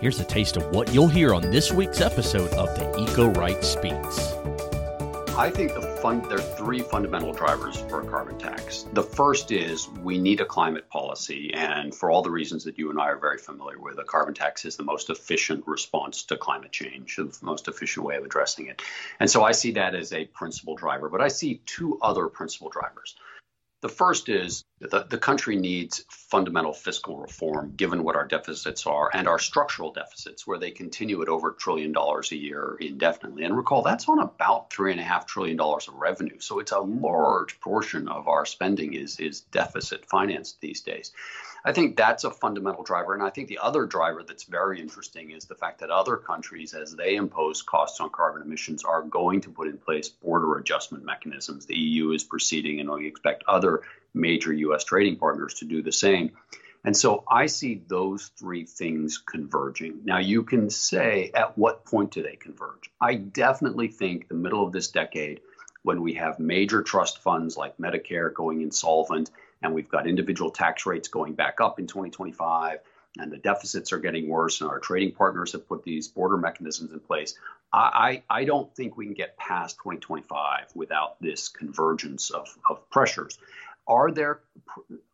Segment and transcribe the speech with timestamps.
[0.00, 3.64] Here's a taste of what you'll hear on this week's episode of the Eco Right
[3.64, 4.32] Speaks.
[5.36, 8.86] I think the fun, there are three fundamental drivers for a carbon tax.
[8.92, 12.90] The first is we need a climate policy, and for all the reasons that you
[12.90, 16.36] and I are very familiar with, a carbon tax is the most efficient response to
[16.36, 18.80] climate change, the most efficient way of addressing it.
[19.18, 22.68] And so I see that as a principal driver, but I see two other principal
[22.68, 23.16] drivers.
[23.80, 29.08] The first is the, the country needs fundamental fiscal reform, given what our deficits are
[29.14, 33.44] and our structural deficits, where they continue at over a trillion dollars a year indefinitely.
[33.44, 36.40] And recall, that's on about three and a half trillion dollars of revenue.
[36.40, 41.12] So it's a large portion of our spending is, is deficit financed these days.
[41.64, 43.14] I think that's a fundamental driver.
[43.14, 46.72] And I think the other driver that's very interesting is the fact that other countries,
[46.72, 51.04] as they impose costs on carbon emissions, are going to put in place border adjustment
[51.04, 51.66] mechanisms.
[51.66, 53.67] The EU is proceeding, and we expect other
[54.14, 54.84] major U.S.
[54.84, 56.32] trading partners to do the same.
[56.84, 60.00] And so I see those three things converging.
[60.04, 62.90] Now, you can say at what point do they converge?
[63.00, 65.40] I definitely think the middle of this decade,
[65.82, 69.30] when we have major trust funds like Medicare going insolvent,
[69.62, 72.78] and we've got individual tax rates going back up in 2025
[73.18, 76.92] and the deficits are getting worse and our trading partners have put these border mechanisms
[76.92, 77.34] in place
[77.72, 83.38] i, I don't think we can get past 2025 without this convergence of, of pressures.
[83.86, 84.40] Are there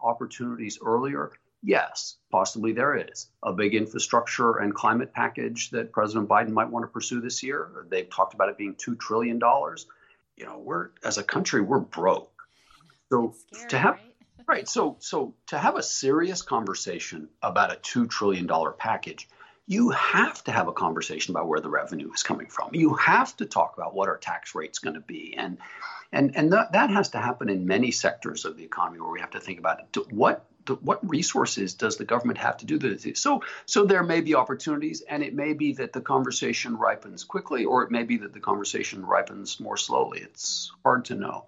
[0.00, 1.32] opportunities earlier?
[1.62, 3.28] Yes possibly there is.
[3.42, 7.86] A big infrastructure and climate package that president biden might want to pursue this year
[7.88, 9.40] they've talked about it being $2 trillion
[10.36, 12.30] you know we're as a country we're broke.
[13.10, 14.11] So scary, to have right?
[14.46, 14.68] Right.
[14.68, 19.28] So so to have a serious conversation about a two trillion dollar package,
[19.66, 22.74] you have to have a conversation about where the revenue is coming from.
[22.74, 25.58] You have to talk about what our tax rate's going to be, and
[26.12, 29.20] and and that that has to happen in many sectors of the economy where we
[29.20, 30.46] have to think about what
[30.80, 33.20] what resources does the government have to do this?
[33.20, 37.64] So, so there may be opportunities, and it may be that the conversation ripens quickly,
[37.64, 40.20] or it may be that the conversation ripens more slowly.
[40.20, 41.46] It's hard to know.